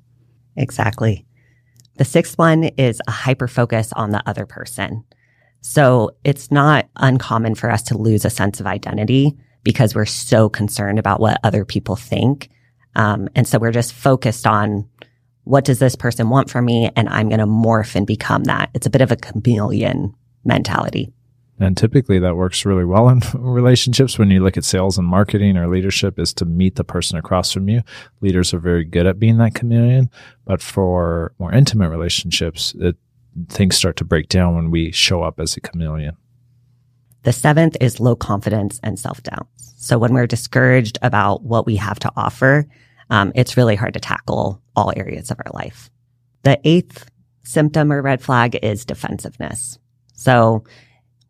Exactly. 0.56 1.25
The 1.98 2.05
sixth 2.05 2.38
one 2.38 2.63
is 2.63 3.01
a 3.07 3.12
hyper 3.12 3.48
focus 3.48 3.91
on 3.93 4.12
the 4.12 4.24
other 4.27 4.45
person. 4.45 5.03
So 5.62 6.12
it's 6.24 6.51
not 6.51 6.89
uncommon 6.95 7.55
for 7.55 7.69
us 7.69 7.83
to 7.83 7.98
lose 7.98 8.25
a 8.25 8.29
sense 8.29 8.60
of 8.60 8.65
identity 8.65 9.38
because 9.63 9.93
we're 9.93 10.05
so 10.05 10.50
concerned 10.50 10.98
about 10.98 11.19
what 11.19 11.39
other 11.43 11.65
people 11.65 11.95
think. 11.95 12.50
Um, 12.95 13.29
and 13.36 13.48
so 13.48 13.60
we're 13.60 13.71
just 13.71 13.93
focused 13.93 14.48
on 14.48 14.89
what 15.43 15.65
does 15.65 15.79
this 15.79 15.95
person 15.95 16.29
want 16.29 16.50
from 16.50 16.65
me? 16.65 16.89
And 16.95 17.10
I'm 17.10 17.29
going 17.29 17.39
to 17.39 17.45
morph 17.45 17.95
and 17.95 18.05
become 18.07 18.43
that. 18.45 18.69
It's 18.74 18.88
a 18.88 18.91
bit 18.91 19.01
of 19.01 19.12
a 19.12 19.15
chameleon 19.15 20.15
mentality. 20.43 21.13
And 21.62 21.77
typically 21.77 22.18
that 22.18 22.36
works 22.36 22.65
really 22.65 22.86
well 22.86 23.08
in 23.08 23.22
relationships 23.36 24.18
when 24.18 24.32
you 24.32 24.44
look 24.44 24.58
at 24.58 24.65
sales 24.65 24.98
and 24.98 25.08
marketing 25.08 25.58
or 25.58 25.68
leadership 25.68 26.18
is 26.18 26.34
to 26.34 26.46
meet 26.46 26.75
the 26.75 26.84
person 26.84 27.20
across 27.20 27.53
from 27.53 27.70
you. 27.70 27.84
Leaders 28.20 28.51
are 28.51 28.60
very 28.60 28.84
good 28.84 29.06
at 29.06 29.20
being 29.20 29.38
that 29.38 29.53
chameleon, 29.53 30.10
but 30.44 30.60
for 30.60 31.34
more 31.38 31.53
intimate 31.53 31.89
relationships, 31.89 32.74
it, 32.80 32.96
things 33.48 33.75
start 33.75 33.96
to 33.98 34.03
break 34.03 34.27
down 34.27 34.56
when 34.56 34.72
we 34.72 34.91
show 34.91 35.22
up 35.22 35.39
as 35.39 35.56
a 35.56 35.62
chameleon. 35.62 36.18
The 37.24 37.32
seventh 37.32 37.77
is 37.80 38.00
low 38.00 38.15
confidence 38.15 38.80
and 38.82 38.98
self 38.98 39.22
doubt. 39.22 39.48
So 39.56 40.00
when 40.00 40.15
we're 40.15 40.25
discouraged 40.25 40.98
about 41.03 41.44
what 41.44 41.68
we 41.68 41.75
have 41.75 42.00
to 42.00 42.12
offer, 42.15 42.65
um, 43.12 43.32
it's 43.36 43.56
really 43.56 43.75
hard 43.75 43.94
to 43.94 44.00
tackle 44.00 44.60
all 44.75 44.91
areas 44.96 45.30
of 45.30 45.39
our 45.46 45.51
life. 45.53 45.91
The 46.41 46.60
eighth 46.63 47.08
symptom 47.44 47.91
or 47.91 48.01
red 48.01 48.20
flag 48.20 48.58
is 48.63 48.84
defensive-ness. 48.84 49.77
So 50.15 50.63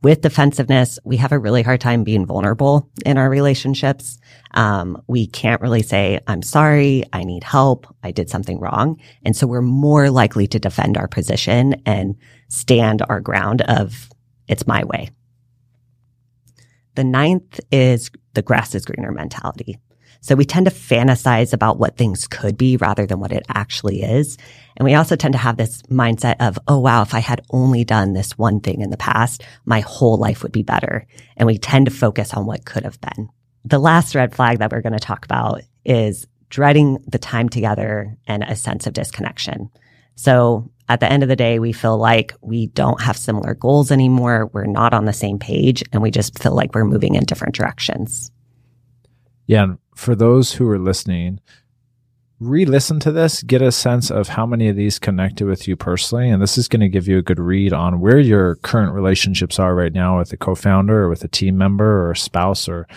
with 0.03 0.21
defensiveness, 0.21 0.97
we 1.03 1.17
have 1.17 1.31
a 1.31 1.39
really 1.39 1.61
hard 1.61 1.79
time 1.79 2.03
being 2.03 2.25
vulnerable 2.25 2.89
in 3.05 3.17
our 3.17 3.29
relationships. 3.29 4.17
Um, 4.55 5.01
we 5.07 5.27
can't 5.27 5.61
really 5.61 5.83
say, 5.83 6.19
I'm 6.27 6.41
sorry. 6.41 7.03
I 7.13 7.23
need 7.23 7.43
help. 7.43 7.87
I 8.03 8.11
did 8.11 8.29
something 8.29 8.59
wrong. 8.59 8.99
And 9.23 9.35
so 9.35 9.45
we're 9.45 9.61
more 9.61 10.09
likely 10.09 10.47
to 10.47 10.59
defend 10.59 10.97
our 10.97 11.07
position 11.07 11.75
and 11.85 12.15
stand 12.49 13.03
our 13.09 13.19
ground 13.19 13.61
of 13.61 14.09
it's 14.47 14.65
my 14.65 14.83
way. 14.83 15.11
The 16.95 17.03
ninth 17.03 17.59
is 17.71 18.11
the 18.33 18.41
grass 18.41 18.75
is 18.75 18.85
greener 18.85 19.11
mentality. 19.11 19.77
So 20.23 20.35
we 20.35 20.45
tend 20.45 20.67
to 20.67 20.71
fantasize 20.71 21.51
about 21.51 21.79
what 21.79 21.97
things 21.97 22.27
could 22.27 22.55
be 22.55 22.77
rather 22.77 23.07
than 23.07 23.19
what 23.19 23.31
it 23.31 23.43
actually 23.49 24.03
is. 24.03 24.37
And 24.77 24.85
we 24.85 24.93
also 24.93 25.15
tend 25.15 25.33
to 25.33 25.39
have 25.39 25.57
this 25.57 25.81
mindset 25.83 26.35
of, 26.39 26.59
oh, 26.67 26.77
wow, 26.77 27.01
if 27.01 27.15
I 27.15 27.19
had 27.19 27.41
only 27.49 27.83
done 27.83 28.13
this 28.13 28.37
one 28.37 28.59
thing 28.59 28.81
in 28.81 28.91
the 28.91 28.97
past, 28.97 29.43
my 29.65 29.79
whole 29.79 30.17
life 30.17 30.43
would 30.43 30.51
be 30.51 30.61
better. 30.61 31.07
And 31.37 31.47
we 31.47 31.57
tend 31.57 31.87
to 31.87 31.91
focus 31.91 32.35
on 32.35 32.45
what 32.45 32.65
could 32.65 32.83
have 32.83 33.01
been. 33.01 33.29
The 33.65 33.79
last 33.79 34.13
red 34.13 34.35
flag 34.35 34.59
that 34.59 34.71
we're 34.71 34.81
going 34.81 34.93
to 34.93 34.99
talk 34.99 35.25
about 35.25 35.61
is 35.85 36.27
dreading 36.49 37.03
the 37.07 37.19
time 37.19 37.49
together 37.49 38.15
and 38.27 38.43
a 38.43 38.55
sense 38.55 38.85
of 38.85 38.93
disconnection. 38.93 39.71
So 40.15 40.69
at 40.87 40.99
the 40.99 41.11
end 41.11 41.23
of 41.23 41.29
the 41.29 41.35
day, 41.35 41.57
we 41.57 41.73
feel 41.73 41.97
like 41.97 42.35
we 42.41 42.67
don't 42.67 43.01
have 43.01 43.17
similar 43.17 43.55
goals 43.55 43.91
anymore. 43.91 44.51
We're 44.53 44.65
not 44.65 44.93
on 44.93 45.05
the 45.05 45.13
same 45.13 45.39
page 45.39 45.83
and 45.91 46.03
we 46.03 46.11
just 46.11 46.37
feel 46.37 46.53
like 46.53 46.75
we're 46.75 46.85
moving 46.85 47.15
in 47.15 47.23
different 47.23 47.55
directions. 47.55 48.31
Yeah. 49.51 49.63
And 49.63 49.79
for 49.93 50.15
those 50.15 50.53
who 50.53 50.69
are 50.69 50.79
listening, 50.79 51.41
re 52.39 52.63
listen 52.63 53.01
to 53.01 53.11
this, 53.11 53.43
get 53.43 53.61
a 53.61 53.69
sense 53.69 54.09
of 54.09 54.29
how 54.29 54.45
many 54.45 54.69
of 54.69 54.77
these 54.77 54.97
connected 54.97 55.45
with 55.45 55.67
you 55.67 55.75
personally. 55.75 56.29
And 56.29 56.41
this 56.41 56.57
is 56.57 56.69
going 56.69 56.79
to 56.79 56.87
give 56.87 57.05
you 57.05 57.17
a 57.17 57.21
good 57.21 57.37
read 57.37 57.73
on 57.73 57.99
where 57.99 58.17
your 58.17 58.55
current 58.55 58.93
relationships 58.93 59.59
are 59.59 59.75
right 59.75 59.91
now 59.91 60.19
with 60.19 60.31
a 60.31 60.37
co 60.37 60.55
founder 60.55 61.03
or 61.03 61.09
with 61.09 61.25
a 61.25 61.27
team 61.27 61.57
member 61.57 62.05
or 62.05 62.11
a 62.11 62.15
spouse 62.15 62.69
or 62.69 62.87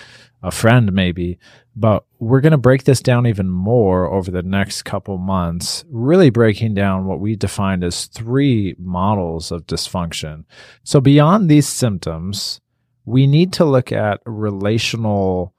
a 0.45 0.53
friend, 0.53 0.93
maybe. 0.93 1.41
But 1.75 2.05
we're 2.21 2.41
going 2.41 2.53
to 2.53 2.57
break 2.57 2.85
this 2.85 3.01
down 3.01 3.27
even 3.27 3.51
more 3.51 4.07
over 4.07 4.31
the 4.31 4.45
next 4.45 4.85
couple 4.85 5.19
months, 5.19 5.85
really 5.91 6.31
breaking 6.31 6.75
down 6.75 7.07
what 7.07 7.19
we 7.19 7.35
defined 7.35 7.83
as 7.83 8.07
three 8.07 8.77
models 8.79 9.51
of 9.51 9.67
dysfunction. 9.67 10.45
So 10.85 11.01
beyond 11.01 11.49
these 11.49 11.67
symptoms, 11.67 12.61
we 13.05 13.27
need 13.27 13.53
to 13.55 13.65
look 13.65 13.91
at 13.91 14.21
relational 14.25 15.54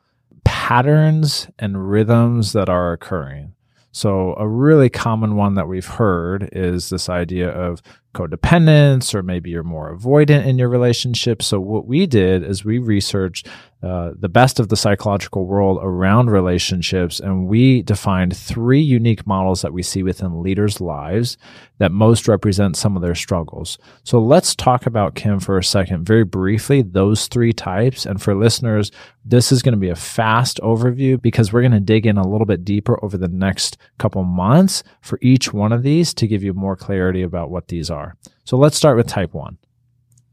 patterns 0.45 1.47
and 1.59 1.89
rhythms 1.89 2.53
that 2.53 2.69
are 2.69 2.93
occurring. 2.93 3.53
So, 3.91 4.35
a 4.37 4.47
really 4.47 4.89
common 4.89 5.35
one 5.35 5.55
that 5.55 5.67
we've 5.67 5.85
heard 5.85 6.49
is 6.51 6.89
this 6.89 7.09
idea 7.09 7.49
of 7.49 7.81
codependence, 8.15 9.13
or 9.13 9.21
maybe 9.21 9.51
you're 9.51 9.63
more 9.63 9.95
avoidant 9.95 10.45
in 10.45 10.57
your 10.57 10.69
relationship. 10.69 11.43
So, 11.43 11.59
what 11.59 11.85
we 11.85 12.07
did 12.07 12.43
is 12.43 12.65
we 12.65 12.79
researched 12.79 13.47
uh, 13.85 14.13
the 14.19 14.29
best 14.29 14.59
of 14.59 14.69
the 14.69 14.75
psychological 14.75 15.45
world 15.45 15.77
around 15.79 16.31
relationships. 16.31 17.19
And 17.19 17.47
we 17.47 17.83
defined 17.83 18.35
three 18.35 18.81
unique 18.81 19.27
models 19.27 19.61
that 19.61 19.73
we 19.73 19.83
see 19.83 20.01
within 20.01 20.41
leaders' 20.41 20.81
lives 20.81 21.37
that 21.77 21.91
most 21.91 22.27
represent 22.27 22.77
some 22.77 22.95
of 22.95 23.03
their 23.03 23.13
struggles. 23.13 23.77
So 24.03 24.19
let's 24.19 24.55
talk 24.55 24.87
about, 24.87 25.13
Kim, 25.13 25.39
for 25.39 25.59
a 25.59 25.63
second, 25.63 26.03
very 26.03 26.23
briefly, 26.23 26.81
those 26.81 27.27
three 27.27 27.53
types. 27.53 28.07
And 28.07 28.19
for 28.19 28.33
listeners, 28.33 28.91
this 29.23 29.51
is 29.51 29.61
going 29.61 29.73
to 29.73 29.79
be 29.79 29.89
a 29.89 29.95
fast 29.95 30.59
overview 30.63 31.21
because 31.21 31.53
we're 31.53 31.61
going 31.61 31.71
to 31.73 31.79
dig 31.79 32.07
in 32.07 32.17
a 32.17 32.27
little 32.27 32.47
bit 32.47 32.65
deeper 32.65 32.97
over 33.05 33.17
the 33.17 33.27
next 33.27 33.77
couple 33.99 34.23
months 34.23 34.81
for 35.01 35.19
each 35.21 35.53
one 35.53 35.71
of 35.71 35.83
these 35.83 36.11
to 36.15 36.27
give 36.27 36.43
you 36.43 36.53
more 36.53 36.75
clarity 36.75 37.21
about 37.21 37.51
what 37.51 37.67
these 37.67 37.91
are. 37.91 38.04
So 38.43 38.57
let's 38.57 38.77
start 38.77 38.97
with 38.97 39.07
type 39.07 39.33
one. 39.33 39.57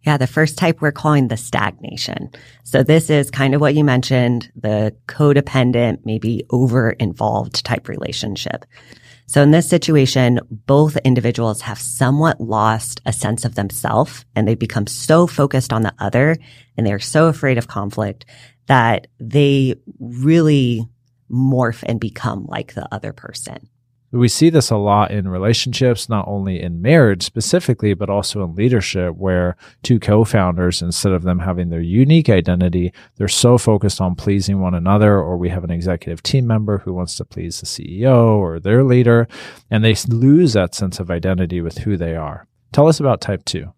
Yeah, 0.03 0.17
the 0.17 0.27
first 0.27 0.59
type 0.59 0.81
we're 0.81 0.91
calling 0.91 1.29
the 1.29 1.37
stagnation. 1.37 2.31
So 2.65 2.83
this 2.83 3.09
is 3.09 3.31
kind 3.31 3.55
of 3.55 3.61
what 3.61 3.75
you 3.75 3.85
mentioned, 3.85 4.51
the 4.57 4.97
codependent, 5.07 6.01
maybe 6.05 6.45
over 6.51 6.91
involved 6.91 7.65
type 7.65 7.89
relationship. 7.89 8.65
So 9.27 9.43
in 9.43 9.53
this 9.53 9.69
situation, 9.69 10.41
both 10.51 10.97
individuals 10.99 11.63
have 11.63 11.79
somewhat 11.79 12.41
lost 12.41 13.01
a 13.07 13.13
sense 13.13 13.45
of 13.45 13.55
themselves 13.55 14.25
and 14.35 14.47
they 14.47 14.57
become 14.57 14.89
so 14.89 15.27
focused 15.27 15.73
on 15.73 15.83
the 15.83 15.95
other 15.99 16.37
and 16.77 16.87
they're 16.87 16.99
so 16.99 17.29
afraid 17.29 17.57
of 17.57 17.69
conflict 17.69 18.27
that 18.67 19.07
they 19.21 19.77
really 20.01 20.87
morph 21.31 21.83
and 21.87 22.01
become 22.01 22.45
like 22.47 22.75
the 22.75 22.87
other 22.93 23.13
person. 23.13 23.69
We 24.15 24.29
see 24.29 24.51
this 24.51 24.71
a 24.71 24.77
lot 24.77 25.11
in 25.11 25.27
relationships, 25.27 26.07
not 26.07 26.29
only 26.29 26.61
in 26.61 26.83
marriage 26.83 27.23
specifically, 27.23 27.95
but 27.95 28.11
also 28.11 28.45
in 28.45 28.55
leadership, 28.55 29.17
where 29.17 29.57
two 29.83 29.99
co 29.99 30.25
founders, 30.25 30.83
instead 30.83 31.13
of 31.13 31.23
them 31.23 31.39
having 31.39 31.71
their 31.71 31.81
unique 31.81 32.29
identity, 32.29 32.93
they're 33.17 33.27
so 33.27 33.57
focused 33.57 34.03
on 34.03 34.15
pleasing 34.15 34.61
one 34.61 34.75
another, 34.75 35.19
or 35.19 35.39
we 35.39 35.49
have 35.49 35.65
an 35.65 35.71
executive 35.71 36.23
team 36.23 36.47
member 36.47 36.79
who 36.79 36.93
wants 36.93 37.17
to 37.17 37.25
please 37.25 37.61
the 37.61 37.67
CEO 37.67 38.37
or 38.37 38.61
their 38.61 38.85
leader, 38.85 39.27
and 39.71 39.83
they 39.83 39.97
lose 40.09 40.53
that 40.53 40.75
sense 40.75 41.01
of 41.01 41.11
identity 41.11 41.63
with 41.63 41.79
who 41.79 41.97
they 41.97 42.15
are. 42.15 42.47
Tell 42.71 42.89
us 42.89 43.01
about 43.01 43.23
type 43.23 43.47
two. 43.47 43.73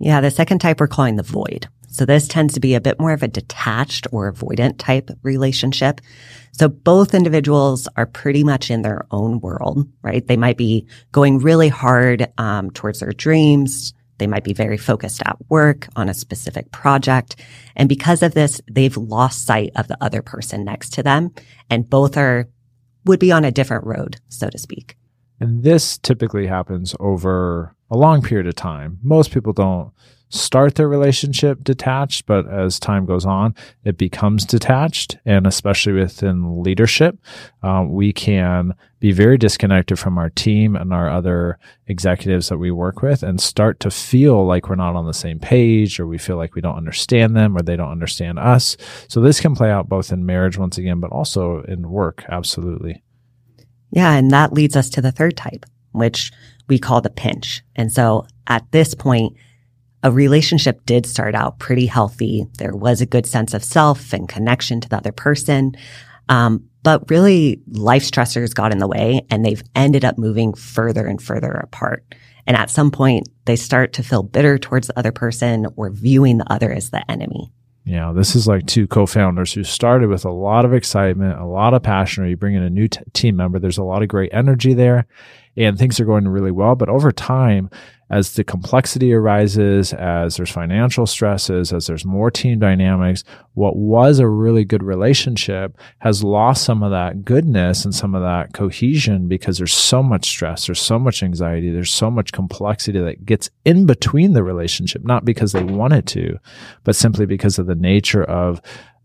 Yeah, 0.00 0.20
the 0.20 0.32
second 0.32 0.58
type 0.58 0.80
we're 0.80 0.88
calling 0.88 1.14
the 1.14 1.22
void. 1.22 1.68
So 1.92 2.06
this 2.06 2.26
tends 2.26 2.54
to 2.54 2.60
be 2.60 2.74
a 2.74 2.80
bit 2.80 2.98
more 2.98 3.12
of 3.12 3.22
a 3.22 3.28
detached 3.28 4.06
or 4.12 4.32
avoidant 4.32 4.78
type 4.78 5.10
relationship. 5.22 6.00
So 6.52 6.68
both 6.68 7.14
individuals 7.14 7.86
are 7.96 8.06
pretty 8.06 8.44
much 8.44 8.70
in 8.70 8.80
their 8.80 9.06
own 9.10 9.40
world, 9.40 9.86
right? 10.00 10.26
They 10.26 10.38
might 10.38 10.56
be 10.56 10.86
going 11.12 11.38
really 11.38 11.68
hard 11.68 12.32
um, 12.38 12.70
towards 12.70 13.00
their 13.00 13.12
dreams. 13.12 13.92
They 14.16 14.26
might 14.26 14.44
be 14.44 14.54
very 14.54 14.78
focused 14.78 15.22
at 15.26 15.36
work 15.50 15.88
on 15.94 16.08
a 16.08 16.14
specific 16.14 16.72
project. 16.72 17.36
And 17.76 17.88
because 17.88 18.22
of 18.22 18.32
this, 18.32 18.60
they've 18.70 18.96
lost 18.96 19.44
sight 19.44 19.72
of 19.76 19.88
the 19.88 19.98
other 20.00 20.22
person 20.22 20.64
next 20.64 20.94
to 20.94 21.02
them 21.02 21.32
and 21.68 21.88
both 21.88 22.16
are, 22.16 22.48
would 23.04 23.20
be 23.20 23.32
on 23.32 23.44
a 23.44 23.52
different 23.52 23.84
road, 23.84 24.16
so 24.28 24.48
to 24.48 24.58
speak. 24.58 24.96
And 25.40 25.62
this 25.62 25.98
typically 25.98 26.46
happens 26.46 26.94
over 27.00 27.74
a 27.90 27.98
long 27.98 28.22
period 28.22 28.46
of 28.46 28.54
time. 28.54 28.98
Most 29.02 29.32
people 29.32 29.52
don't 29.52 29.92
start 30.32 30.76
their 30.76 30.88
relationship 30.88 31.62
detached, 31.62 32.24
but 32.24 32.48
as 32.48 32.80
time 32.80 33.04
goes 33.04 33.26
on, 33.26 33.54
it 33.84 33.98
becomes 33.98 34.46
detached. 34.46 35.18
And 35.26 35.46
especially 35.46 35.92
within 35.92 36.62
leadership, 36.62 37.18
uh, 37.62 37.84
we 37.86 38.14
can 38.14 38.74
be 38.98 39.12
very 39.12 39.36
disconnected 39.36 39.98
from 39.98 40.16
our 40.16 40.30
team 40.30 40.74
and 40.74 40.92
our 40.94 41.10
other 41.10 41.58
executives 41.86 42.48
that 42.48 42.56
we 42.56 42.70
work 42.70 43.02
with 43.02 43.22
and 43.22 43.40
start 43.40 43.78
to 43.80 43.90
feel 43.90 44.46
like 44.46 44.68
we're 44.68 44.74
not 44.74 44.96
on 44.96 45.06
the 45.06 45.12
same 45.12 45.38
page 45.38 46.00
or 46.00 46.06
we 46.06 46.16
feel 46.16 46.36
like 46.36 46.54
we 46.54 46.62
don't 46.62 46.76
understand 46.76 47.36
them 47.36 47.54
or 47.54 47.60
they 47.60 47.76
don't 47.76 47.90
understand 47.90 48.38
us. 48.38 48.76
So 49.08 49.20
this 49.20 49.40
can 49.40 49.54
play 49.54 49.70
out 49.70 49.88
both 49.88 50.12
in 50.12 50.24
marriage 50.24 50.56
once 50.56 50.78
again, 50.78 50.98
but 50.98 51.10
also 51.10 51.62
in 51.64 51.90
work. 51.90 52.24
Absolutely. 52.28 53.02
Yeah. 53.90 54.12
And 54.12 54.30
that 54.30 54.54
leads 54.54 54.76
us 54.76 54.88
to 54.90 55.02
the 55.02 55.12
third 55.12 55.36
type, 55.36 55.66
which 55.90 56.32
we 56.68 56.78
call 56.78 57.02
the 57.02 57.10
pinch. 57.10 57.62
And 57.76 57.92
so 57.92 58.26
at 58.46 58.70
this 58.72 58.94
point, 58.94 59.36
a 60.02 60.10
relationship 60.10 60.84
did 60.84 61.06
start 61.06 61.34
out 61.34 61.58
pretty 61.58 61.86
healthy. 61.86 62.46
There 62.58 62.74
was 62.74 63.00
a 63.00 63.06
good 63.06 63.26
sense 63.26 63.54
of 63.54 63.64
self 63.64 64.12
and 64.12 64.28
connection 64.28 64.80
to 64.80 64.88
the 64.88 64.96
other 64.96 65.12
person. 65.12 65.74
Um, 66.28 66.68
but 66.82 67.08
really 67.10 67.60
life 67.68 68.02
stressors 68.02 68.54
got 68.54 68.72
in 68.72 68.78
the 68.78 68.88
way 68.88 69.22
and 69.30 69.44
they've 69.44 69.62
ended 69.74 70.04
up 70.04 70.18
moving 70.18 70.54
further 70.54 71.06
and 71.06 71.22
further 71.22 71.52
apart. 71.52 72.04
And 72.46 72.56
at 72.56 72.70
some 72.70 72.90
point 72.90 73.28
they 73.44 73.56
start 73.56 73.92
to 73.94 74.02
feel 74.02 74.22
bitter 74.22 74.58
towards 74.58 74.88
the 74.88 74.98
other 74.98 75.12
person 75.12 75.66
or 75.76 75.90
viewing 75.90 76.38
the 76.38 76.52
other 76.52 76.72
as 76.72 76.90
the 76.90 77.08
enemy. 77.10 77.52
Yeah, 77.84 78.12
this 78.12 78.36
is 78.36 78.46
like 78.46 78.66
two 78.66 78.86
co-founders 78.86 79.52
who 79.52 79.64
started 79.64 80.08
with 80.08 80.24
a 80.24 80.30
lot 80.30 80.64
of 80.64 80.72
excitement, 80.72 81.40
a 81.40 81.46
lot 81.46 81.74
of 81.74 81.82
passion. 81.82 82.22
Or 82.22 82.28
you 82.28 82.36
bring 82.36 82.54
in 82.54 82.62
a 82.62 82.70
new 82.70 82.86
t- 82.86 83.00
team 83.12 83.34
member. 83.36 83.58
There's 83.58 83.78
a 83.78 83.82
lot 83.82 84.02
of 84.02 84.08
great 84.08 84.30
energy 84.32 84.72
there, 84.72 85.06
and 85.56 85.76
things 85.76 85.98
are 85.98 86.04
going 86.04 86.28
really 86.28 86.52
well. 86.52 86.76
But 86.76 86.88
over 86.88 87.10
time, 87.10 87.70
as 88.12 88.34
the 88.34 88.44
complexity 88.44 89.14
arises, 89.14 89.94
as 89.94 90.36
there's 90.36 90.50
financial 90.50 91.06
stresses, 91.06 91.72
as 91.72 91.86
there's 91.86 92.04
more 92.04 92.30
team 92.30 92.58
dynamics, 92.58 93.24
what 93.54 93.74
was 93.74 94.18
a 94.18 94.28
really 94.28 94.66
good 94.66 94.82
relationship 94.82 95.78
has 96.00 96.22
lost 96.22 96.62
some 96.62 96.82
of 96.82 96.90
that 96.90 97.24
goodness 97.24 97.86
and 97.86 97.94
some 97.94 98.14
of 98.14 98.20
that 98.20 98.52
cohesion 98.52 99.28
because 99.28 99.56
there's 99.56 99.72
so 99.72 100.02
much 100.02 100.26
stress, 100.26 100.66
there's 100.66 100.78
so 100.78 100.98
much 100.98 101.22
anxiety, 101.22 101.70
there's 101.70 101.90
so 101.90 102.10
much 102.10 102.32
complexity 102.32 103.00
that 103.00 103.24
gets 103.24 103.48
in 103.64 103.86
between 103.86 104.34
the 104.34 104.42
relationship, 104.42 105.02
not 105.04 105.24
because 105.24 105.52
they 105.52 105.64
wanted 105.64 106.06
to, 106.06 106.38
but 106.84 106.94
simply 106.94 107.24
because 107.24 107.58
of 107.58 107.64
the 107.64 107.74
nature 107.74 108.24
of 108.24 108.60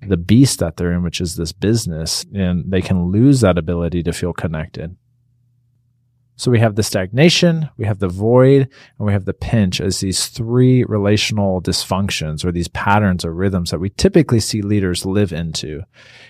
the 0.05 0.17
beast 0.17 0.59
that 0.59 0.75
they're 0.75 0.91
in, 0.91 1.01
which 1.01 1.21
is 1.21 1.37
this 1.37 1.53
business, 1.53 2.25
and 2.35 2.69
they 2.69 2.81
can 2.81 3.05
lose 3.05 3.39
that 3.39 3.57
ability 3.57 4.03
to 4.03 4.11
feel 4.11 4.33
connected. 4.33 4.97
So 6.39 6.51
we 6.51 6.59
have 6.59 6.75
the 6.75 6.83
stagnation, 6.83 7.67
we 7.77 7.85
have 7.85 7.97
the 7.97 8.07
void, 8.07 8.69
and 8.97 9.07
we 9.07 9.11
have 9.11 9.25
the 9.25 9.33
pinch 9.33 9.81
as 9.81 10.01
these 10.01 10.27
three 10.27 10.83
relational 10.83 11.63
dysfunctions 11.63 12.45
or 12.45 12.51
these 12.51 12.67
patterns 12.67 13.25
or 13.25 13.33
rhythms 13.33 13.71
that 13.71 13.79
we 13.79 13.89
typically 13.89 14.39
see 14.39 14.61
leaders 14.61 15.03
live 15.03 15.33
into. 15.33 15.81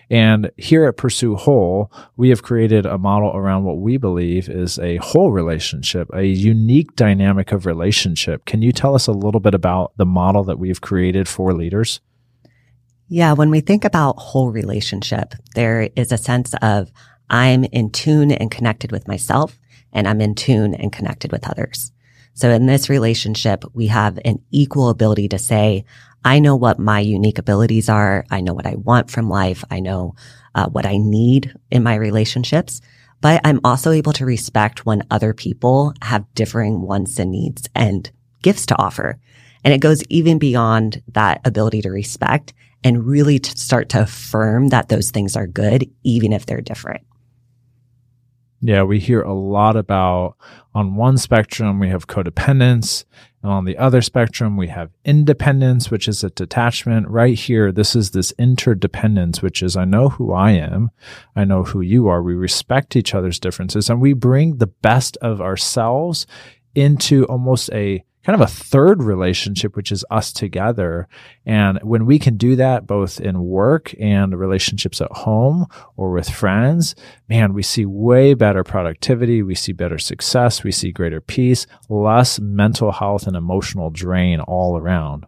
And 0.10 0.50
here 0.56 0.86
at 0.86 0.96
Pursue 0.96 1.36
Whole, 1.36 1.92
we 2.16 2.30
have 2.30 2.42
created 2.42 2.86
a 2.86 2.98
model 2.98 3.36
around 3.36 3.66
what 3.66 3.80
we 3.80 3.98
believe 3.98 4.48
is 4.48 4.80
a 4.80 4.96
whole 4.98 5.34
relationship, 5.34 6.10
a 6.14 6.24
unique 6.24 6.96
dynamic 6.96 7.52
of 7.52 7.66
relationship. 7.66 8.46
Can 8.46 8.62
you 8.62 8.72
tell 8.72 8.96
us 8.96 9.08
a 9.08 9.12
little 9.12 9.42
bit 9.42 9.54
about 9.54 9.92
the 9.98 10.06
model 10.06 10.46
that 10.46 10.58
we've 10.58 10.80
created 10.80 11.28
for 11.28 11.54
leaders? 11.54 12.00
Yeah, 13.10 13.34
when 13.34 13.50
we 13.50 13.60
think 13.60 13.84
about 13.84 14.20
whole 14.20 14.52
relationship, 14.52 15.34
there 15.54 15.90
is 15.98 16.14
a 16.14 16.18
sense 16.18 16.54
of 16.62 16.94
I'm 17.30 17.66
in 17.66 17.90
tune 17.92 18.32
and 18.32 18.50
connected 18.50 18.94
with 18.94 19.06
myself 19.06 19.60
and 19.98 20.08
I'm 20.08 20.22
in 20.22 20.36
tune 20.36 20.76
and 20.76 20.94
connected 20.94 21.32
with 21.32 21.50
others. 21.50 21.92
So 22.36 22.52
in 22.52 22.68
this 22.68 22.88
relationship, 22.88 23.66
we 23.74 23.88
have 23.88 24.20
an 24.24 24.40
equal 24.52 24.90
ability 24.90 25.28
to 25.30 25.40
say, 25.40 25.86
I 26.24 26.38
know 26.38 26.56
what 26.56 26.78
my 26.78 27.00
unique 27.00 27.40
abilities 27.40 27.90
are. 27.90 28.24
I 28.30 28.42
know 28.42 28.54
what 28.54 28.68
I 28.68 28.76
want 28.76 29.10
from 29.10 29.28
life. 29.28 29.64
I 29.72 29.80
know 29.80 30.14
uh, 30.54 30.70
what 30.70 30.86
I 30.86 30.98
need 30.98 31.52
in 31.72 31.82
my 31.82 31.96
relationships, 31.96 32.80
but 33.22 33.42
I'm 33.44 33.60
also 33.64 33.90
able 33.90 34.14
to 34.14 34.26
respect 34.26 34.86
when 34.86 35.02
other 35.10 35.34
people 35.34 35.94
have 36.04 36.32
differing 36.36 36.84
wants 36.84 37.18
and 37.18 37.32
needs 37.32 37.68
and 37.74 38.12
gifts 38.44 38.68
to 38.68 38.78
offer. 38.78 39.18
And 39.64 39.74
it 39.74 39.82
goes 39.82 40.04
even 40.10 40.38
beyond 40.38 41.02
that 41.14 41.42
ability 41.44 41.82
to 41.82 41.90
respect 41.90 42.54
and 42.84 43.08
really 43.08 43.40
to 43.40 43.58
start 43.58 43.90
to 43.90 44.04
affirm 44.04 44.68
that 44.68 44.90
those 44.90 45.10
things 45.10 45.36
are 45.36 45.48
good, 45.48 45.90
even 46.04 46.34
if 46.34 46.46
they're 46.46 46.62
different. 46.62 47.07
Yeah, 48.60 48.84
we 48.84 49.00
hear 49.00 49.22
a 49.22 49.34
lot 49.34 49.76
about 49.76 50.36
on 50.74 50.96
one 50.96 51.18
spectrum, 51.18 51.80
we 51.80 51.90
have 51.90 52.08
codependence. 52.08 53.06
And 53.44 53.52
on 53.52 53.66
the 53.66 53.78
other 53.78 54.02
spectrum, 54.02 54.58
we 54.58 54.68
have 54.70 54.90
independence, 55.06 55.92
which 55.92 56.08
is 56.08 56.24
a 56.24 56.32
detachment. 56.32 57.08
Right 57.08 57.38
here, 57.38 57.72
this 57.72 57.96
is 57.96 58.12
this 58.12 58.34
interdependence, 58.40 59.44
which 59.44 59.62
is 59.62 59.78
I 59.78 59.86
know 59.86 60.10
who 60.10 60.34
I 60.34 60.52
am. 60.52 60.90
I 61.36 61.46
know 61.46 61.64
who 61.64 61.82
you 61.82 62.08
are. 62.08 62.24
We 62.24 62.34
respect 62.34 62.96
each 62.96 63.14
other's 63.14 63.40
differences 63.40 63.90
and 63.90 64.02
we 64.02 64.14
bring 64.14 64.58
the 64.58 64.68
best 64.68 65.18
of 65.18 65.40
ourselves 65.40 66.26
into 66.74 67.26
almost 67.26 67.70
a 67.74 68.04
kind 68.28 68.42
of 68.42 68.46
a 68.46 68.52
third 68.52 69.02
relationship, 69.02 69.78
which 69.78 69.90
is 69.90 70.04
us 70.12 70.34
together. 70.34 71.08
And 71.46 71.80
when 71.82 72.06
we 72.06 72.20
can 72.20 72.36
do 72.36 72.58
that 72.58 72.86
both 72.86 73.22
in 73.22 73.42
work 73.42 73.96
and 74.02 74.38
relationships 74.38 75.00
at 75.00 75.10
home 75.14 75.66
or 75.96 76.12
with 76.12 76.30
friends, 76.30 76.94
man, 77.30 77.54
we 77.54 77.64
see 77.64 77.86
way 77.86 78.34
better 78.34 78.66
productivity. 78.66 79.42
We 79.44 79.56
see 79.56 79.72
better 79.72 79.98
success. 79.98 80.62
We 80.62 80.74
see 80.74 80.92
greater 80.92 81.22
peace, 81.22 81.68
less 81.88 82.38
mental 82.38 82.92
health 82.92 83.28
and 83.28 83.38
emotional 83.38 83.92
drain 83.92 84.42
all 84.42 84.78
around. 84.78 85.26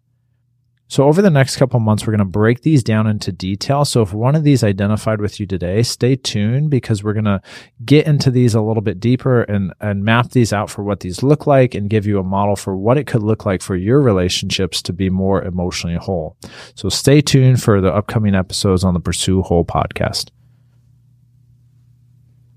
So 0.90 1.04
over 1.04 1.22
the 1.22 1.30
next 1.30 1.58
couple 1.58 1.80
months, 1.80 2.06
we're 2.06 2.14
going 2.14 2.18
to 2.18 2.26
break 2.26 2.62
these 2.62 2.84
down 2.84 3.06
into 3.06 3.32
detail. 3.32 3.86
So 3.86 4.02
if 4.02 4.12
one 4.12 4.36
of 4.36 4.44
these 4.44 4.64
identified 4.64 5.22
with 5.22 5.40
you 5.40 5.46
today, 5.46 5.84
stay 5.84 6.16
tuned 6.16 6.72
because 6.72 7.04
we're 7.04 7.14
going 7.14 7.26
to 7.26 7.42
get 7.86 8.08
into 8.08 8.32
these 8.32 8.56
a 8.56 8.62
little 8.62 8.82
bit 8.82 9.00
deeper 9.00 9.44
and, 9.44 9.72
and 9.80 10.04
map 10.04 10.32
these 10.32 10.52
out 10.52 10.68
for 10.72 10.84
what 10.84 11.02
these 11.02 11.22
look 11.22 11.46
like 11.46 11.76
and 11.76 11.92
give 11.92 12.08
you 12.08 12.18
a 12.18 12.24
model 12.24 12.56
for 12.56 12.76
what 12.76 12.98
it 12.98 13.06
could 13.06 13.22
look 13.22 13.46
like 13.46 13.62
for 13.62 13.76
your 13.76 14.02
relationships 14.02 14.82
to 14.82 14.92
be 14.92 15.12
more 15.12 15.44
emotionally 15.44 15.96
whole. 15.96 16.36
So 16.74 16.90
stay 16.90 17.22
tuned 17.22 17.62
for 17.62 17.82
the 17.82 17.94
upcoming 17.94 18.34
episodes 18.34 18.84
on 18.84 18.96
the 18.96 19.00
Pursue 19.00 19.44
Whole 19.44 19.66
podcast. 19.66 20.32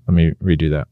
Let 0.07 0.15
me 0.15 0.31
redo 0.41 0.71
that. 0.71 0.87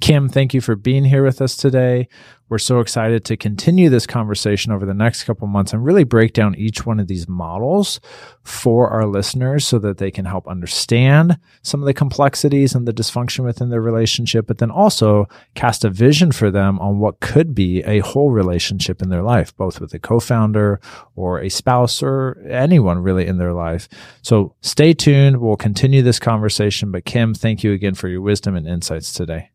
Kim, 0.00 0.30
thank 0.30 0.54
you 0.54 0.62
for 0.62 0.76
being 0.76 1.04
here 1.04 1.22
with 1.22 1.42
us 1.42 1.56
today. 1.56 2.08
We're 2.48 2.58
so 2.58 2.80
excited 2.80 3.24
to 3.26 3.36
continue 3.36 3.88
this 3.90 4.06
conversation 4.06 4.72
over 4.72 4.84
the 4.84 4.94
next 4.94 5.22
couple 5.22 5.46
months 5.46 5.72
and 5.72 5.84
really 5.84 6.02
break 6.02 6.32
down 6.32 6.56
each 6.56 6.84
one 6.84 6.98
of 6.98 7.06
these 7.06 7.28
models 7.28 8.00
for 8.42 8.88
our 8.88 9.06
listeners 9.06 9.64
so 9.64 9.78
that 9.78 9.98
they 9.98 10.10
can 10.10 10.24
help 10.24 10.48
understand 10.48 11.38
some 11.62 11.80
of 11.80 11.86
the 11.86 11.94
complexities 11.94 12.74
and 12.74 12.88
the 12.88 12.92
dysfunction 12.92 13.44
within 13.44 13.68
their 13.68 13.82
relationship, 13.82 14.46
but 14.46 14.58
then 14.58 14.70
also 14.70 15.28
cast 15.54 15.84
a 15.84 15.90
vision 15.90 16.32
for 16.32 16.50
them 16.50 16.80
on 16.80 16.98
what 16.98 17.20
could 17.20 17.54
be 17.54 17.82
a 17.82 18.00
whole 18.00 18.32
relationship 18.32 19.00
in 19.02 19.10
their 19.10 19.22
life, 19.22 19.54
both 19.56 19.80
with 19.80 19.94
a 19.94 19.98
co-founder 19.98 20.80
or 21.14 21.40
a 21.40 21.50
spouse 21.50 22.02
or 22.02 22.42
anyone 22.48 22.98
really 22.98 23.26
in 23.26 23.36
their 23.36 23.52
life. 23.52 23.86
So 24.22 24.56
stay 24.62 24.94
tuned. 24.94 25.36
We'll 25.36 25.56
continue 25.56 26.02
this 26.02 26.18
conversation. 26.18 26.90
But 26.90 27.04
Kim, 27.04 27.34
thank 27.34 27.62
you 27.62 27.72
again 27.72 27.94
for 27.94 28.08
your 28.08 28.22
wisdom 28.22 28.56
and 28.56 28.66
insights 28.66 29.12
today 29.12 29.50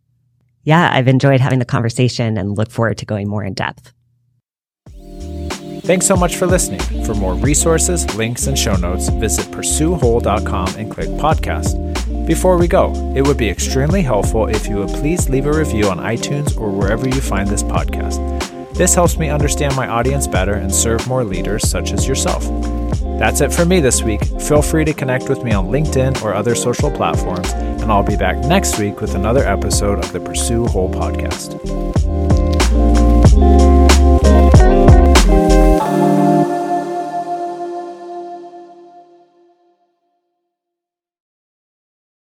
yeah, 0.66 0.90
I've 0.92 1.08
enjoyed 1.08 1.40
having 1.40 1.60
the 1.60 1.66
conversation 1.66 2.38
and 2.38 2.58
look 2.58 2.70
forward 2.70 2.98
to 2.98 3.06
going 3.06 3.30
more 3.30 3.44
in 3.44 3.54
depth. 3.54 3.94
Thanks 5.86 6.08
so 6.08 6.16
much 6.16 6.36
for 6.36 6.48
listening. 6.48 6.80
For 7.06 7.14
more 7.14 7.36
resources, 7.36 8.12
links, 8.16 8.48
and 8.48 8.58
show 8.58 8.76
notes, 8.76 9.10
visit 9.10 9.46
pursuewhole.com 9.52 10.76
and 10.78 10.90
click 10.90 11.10
podcast. 11.10 12.26
Before 12.26 12.58
we 12.58 12.68
go, 12.68 12.92
it 13.16 13.22
would 13.22 13.38
be 13.38 13.48
extremely 13.48 14.02
helpful 14.02 14.48
if 14.48 14.68
you 14.68 14.78
would 14.78 14.90
please 14.90 15.30
leave 15.30 15.46
a 15.46 15.54
review 15.54 15.88
on 15.90 16.00
iTunes 16.00 16.60
or 16.60 16.72
wherever 16.72 17.08
you 17.08 17.22
find 17.22 17.48
this 17.48 17.62
podcast. 17.62 18.18
This 18.74 18.96
helps 18.96 19.20
me 19.20 19.30
understand 19.30 19.76
my 19.76 19.88
audience 19.88 20.26
better 20.26 20.56
and 20.56 20.74
serve 20.74 21.08
more 21.08 21.24
leaders 21.24 21.70
such 21.70 21.94
as 21.94 22.08
yourself. 22.08 22.44
That's 23.18 23.42
it 23.42 23.54
for 23.54 23.66
me 23.66 23.80
this 23.80 24.04
week. 24.04 24.24
Feel 24.42 24.62
free 24.62 24.84
to 24.86 24.94
connect 24.94 25.30
with 25.30 25.44
me 25.44 25.52
on 25.52 25.68
LinkedIn 25.68 26.22
or 26.22 26.34
other 26.34 26.54
social 26.54 26.92
platforms, 26.92 27.50
and 27.54 27.92
I'll 27.92 28.04
be 28.04 28.18
back 28.18 28.38
next 28.40 28.78
week 28.78 29.00
with 29.00 29.16
another 29.16 29.46
episode 29.46 30.00
of 30.00 30.12
the 30.12 30.20
Pursue 30.20 30.66
Whole 30.66 30.90
podcast. 30.90 31.56